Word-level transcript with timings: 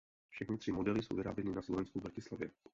Všechny 0.29 0.57
tři 0.57 0.71
modely 0.71 1.03
jsou 1.03 1.15
vyráběny 1.15 1.51
na 1.55 1.61
Slovensku 1.61 1.99
v 1.99 2.01
Bratislavě. 2.03 2.51